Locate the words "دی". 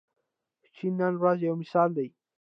1.97-2.07